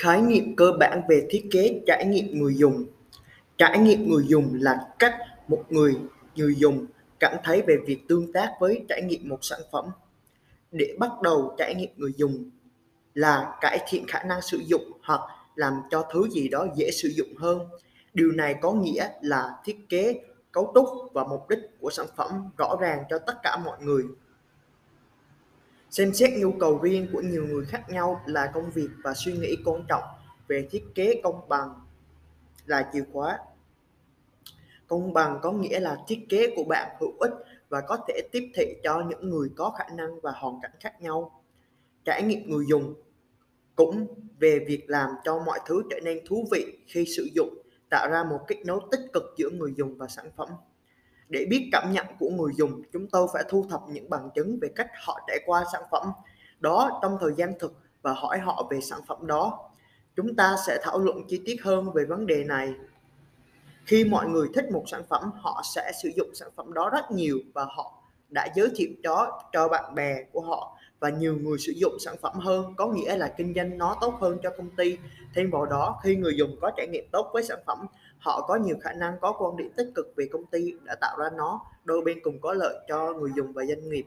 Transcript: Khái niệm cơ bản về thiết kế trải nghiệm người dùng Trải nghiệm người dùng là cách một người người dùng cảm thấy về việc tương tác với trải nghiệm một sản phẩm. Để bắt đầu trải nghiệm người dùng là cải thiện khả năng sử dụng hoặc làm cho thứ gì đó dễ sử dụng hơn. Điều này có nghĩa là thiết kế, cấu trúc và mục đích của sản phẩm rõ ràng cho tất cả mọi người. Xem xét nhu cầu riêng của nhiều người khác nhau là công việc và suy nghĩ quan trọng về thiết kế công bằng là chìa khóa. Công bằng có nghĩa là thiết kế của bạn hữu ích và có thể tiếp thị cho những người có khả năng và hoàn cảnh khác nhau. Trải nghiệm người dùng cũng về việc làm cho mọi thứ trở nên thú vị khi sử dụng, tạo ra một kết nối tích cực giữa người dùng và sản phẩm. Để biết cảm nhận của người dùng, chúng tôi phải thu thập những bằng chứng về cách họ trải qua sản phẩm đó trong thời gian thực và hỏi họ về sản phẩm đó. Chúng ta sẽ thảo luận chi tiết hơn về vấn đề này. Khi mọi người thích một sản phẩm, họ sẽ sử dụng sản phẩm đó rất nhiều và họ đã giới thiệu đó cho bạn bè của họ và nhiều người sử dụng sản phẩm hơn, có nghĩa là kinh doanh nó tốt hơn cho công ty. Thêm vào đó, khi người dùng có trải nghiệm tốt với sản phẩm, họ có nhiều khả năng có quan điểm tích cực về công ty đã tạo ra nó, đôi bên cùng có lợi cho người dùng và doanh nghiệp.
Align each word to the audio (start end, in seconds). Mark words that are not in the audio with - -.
Khái 0.00 0.22
niệm 0.22 0.56
cơ 0.56 0.72
bản 0.80 1.02
về 1.08 1.26
thiết 1.30 1.44
kế 1.50 1.80
trải 1.86 2.04
nghiệm 2.06 2.38
người 2.38 2.54
dùng 2.54 2.84
Trải 3.58 3.78
nghiệm 3.78 4.10
người 4.10 4.24
dùng 4.26 4.58
là 4.60 4.88
cách 4.98 5.14
một 5.48 5.64
người 5.68 5.96
người 6.36 6.54
dùng 6.54 6.86
cảm 7.20 7.36
thấy 7.44 7.62
về 7.66 7.76
việc 7.86 7.98
tương 8.08 8.32
tác 8.32 8.52
với 8.60 8.84
trải 8.88 9.02
nghiệm 9.02 9.28
một 9.28 9.38
sản 9.42 9.60
phẩm. 9.72 9.84
Để 10.72 10.96
bắt 10.98 11.10
đầu 11.22 11.54
trải 11.58 11.74
nghiệm 11.74 11.90
người 11.96 12.12
dùng 12.16 12.50
là 13.14 13.56
cải 13.60 13.78
thiện 13.88 14.04
khả 14.08 14.22
năng 14.22 14.42
sử 14.42 14.58
dụng 14.66 14.92
hoặc 15.02 15.20
làm 15.54 15.72
cho 15.90 16.04
thứ 16.12 16.28
gì 16.30 16.48
đó 16.48 16.66
dễ 16.76 16.90
sử 16.90 17.08
dụng 17.08 17.36
hơn. 17.36 17.68
Điều 18.14 18.32
này 18.32 18.54
có 18.60 18.72
nghĩa 18.72 19.08
là 19.22 19.50
thiết 19.64 19.76
kế, 19.88 20.20
cấu 20.52 20.72
trúc 20.74 20.88
và 21.12 21.24
mục 21.24 21.48
đích 21.48 21.58
của 21.80 21.90
sản 21.90 22.06
phẩm 22.16 22.30
rõ 22.58 22.76
ràng 22.80 23.04
cho 23.10 23.18
tất 23.18 23.34
cả 23.42 23.56
mọi 23.64 23.78
người. 23.82 24.02
Xem 25.90 26.14
xét 26.14 26.30
nhu 26.38 26.52
cầu 26.52 26.78
riêng 26.82 27.08
của 27.12 27.20
nhiều 27.20 27.46
người 27.46 27.64
khác 27.64 27.82
nhau 27.88 28.20
là 28.26 28.50
công 28.54 28.70
việc 28.70 28.88
và 29.04 29.14
suy 29.14 29.32
nghĩ 29.32 29.56
quan 29.64 29.84
trọng 29.88 30.02
về 30.48 30.68
thiết 30.70 30.84
kế 30.94 31.20
công 31.22 31.48
bằng 31.48 31.74
là 32.66 32.90
chìa 32.92 33.04
khóa. 33.12 33.38
Công 34.86 35.12
bằng 35.12 35.38
có 35.42 35.52
nghĩa 35.52 35.80
là 35.80 35.96
thiết 36.08 36.26
kế 36.28 36.54
của 36.56 36.64
bạn 36.64 36.96
hữu 37.00 37.12
ích 37.18 37.32
và 37.68 37.80
có 37.80 37.98
thể 38.08 38.20
tiếp 38.32 38.50
thị 38.54 38.76
cho 38.82 39.02
những 39.08 39.30
người 39.30 39.48
có 39.56 39.70
khả 39.78 39.84
năng 39.96 40.20
và 40.20 40.32
hoàn 40.32 40.60
cảnh 40.62 40.72
khác 40.80 41.00
nhau. 41.00 41.42
Trải 42.04 42.22
nghiệm 42.22 42.50
người 42.50 42.64
dùng 42.68 42.94
cũng 43.76 44.06
về 44.38 44.64
việc 44.68 44.84
làm 44.86 45.10
cho 45.24 45.42
mọi 45.46 45.60
thứ 45.66 45.82
trở 45.90 46.00
nên 46.00 46.18
thú 46.26 46.48
vị 46.52 46.78
khi 46.86 47.04
sử 47.16 47.28
dụng, 47.34 47.58
tạo 47.90 48.08
ra 48.10 48.24
một 48.24 48.40
kết 48.48 48.56
nối 48.64 48.80
tích 48.90 49.00
cực 49.12 49.22
giữa 49.36 49.50
người 49.50 49.74
dùng 49.76 49.98
và 49.98 50.08
sản 50.08 50.30
phẩm. 50.36 50.48
Để 51.28 51.46
biết 51.50 51.68
cảm 51.72 51.92
nhận 51.92 52.06
của 52.18 52.30
người 52.30 52.52
dùng, 52.56 52.82
chúng 52.92 53.06
tôi 53.06 53.28
phải 53.32 53.44
thu 53.48 53.66
thập 53.70 53.80
những 53.88 54.10
bằng 54.10 54.30
chứng 54.34 54.58
về 54.62 54.68
cách 54.76 54.90
họ 55.04 55.20
trải 55.26 55.38
qua 55.46 55.64
sản 55.72 55.82
phẩm 55.90 56.12
đó 56.60 56.98
trong 57.02 57.18
thời 57.20 57.32
gian 57.36 57.52
thực 57.58 57.74
và 58.02 58.12
hỏi 58.12 58.38
họ 58.38 58.68
về 58.70 58.80
sản 58.80 59.00
phẩm 59.08 59.26
đó. 59.26 59.70
Chúng 60.16 60.36
ta 60.36 60.56
sẽ 60.66 60.78
thảo 60.82 60.98
luận 60.98 61.22
chi 61.28 61.40
tiết 61.44 61.56
hơn 61.62 61.92
về 61.92 62.04
vấn 62.04 62.26
đề 62.26 62.44
này. 62.44 62.74
Khi 63.84 64.04
mọi 64.04 64.28
người 64.28 64.48
thích 64.54 64.64
một 64.72 64.84
sản 64.86 65.02
phẩm, 65.08 65.30
họ 65.34 65.62
sẽ 65.74 65.92
sử 66.02 66.10
dụng 66.16 66.30
sản 66.34 66.48
phẩm 66.56 66.72
đó 66.72 66.90
rất 66.90 67.10
nhiều 67.10 67.38
và 67.54 67.64
họ 67.64 68.02
đã 68.28 68.48
giới 68.56 68.70
thiệu 68.76 68.90
đó 69.02 69.42
cho 69.52 69.68
bạn 69.68 69.94
bè 69.94 70.24
của 70.32 70.40
họ 70.40 70.76
và 71.00 71.10
nhiều 71.10 71.36
người 71.36 71.58
sử 71.58 71.72
dụng 71.72 71.96
sản 72.00 72.14
phẩm 72.22 72.34
hơn, 72.34 72.74
có 72.76 72.86
nghĩa 72.86 73.16
là 73.16 73.34
kinh 73.36 73.54
doanh 73.56 73.78
nó 73.78 73.96
tốt 74.00 74.14
hơn 74.20 74.38
cho 74.42 74.50
công 74.50 74.70
ty. 74.70 74.98
Thêm 75.34 75.50
vào 75.50 75.66
đó, 75.66 76.00
khi 76.02 76.16
người 76.16 76.36
dùng 76.36 76.56
có 76.60 76.70
trải 76.76 76.86
nghiệm 76.88 77.04
tốt 77.12 77.30
với 77.32 77.42
sản 77.42 77.58
phẩm, 77.66 77.86
họ 78.18 78.40
có 78.48 78.56
nhiều 78.56 78.76
khả 78.82 78.92
năng 78.92 79.18
có 79.20 79.32
quan 79.38 79.56
điểm 79.56 79.70
tích 79.76 79.88
cực 79.94 80.12
về 80.16 80.28
công 80.32 80.46
ty 80.46 80.72
đã 80.84 80.94
tạo 81.00 81.18
ra 81.18 81.30
nó, 81.36 81.60
đôi 81.84 82.02
bên 82.04 82.18
cùng 82.22 82.40
có 82.40 82.52
lợi 82.52 82.76
cho 82.88 83.12
người 83.12 83.30
dùng 83.36 83.52
và 83.52 83.64
doanh 83.64 83.88
nghiệp. 83.88 84.04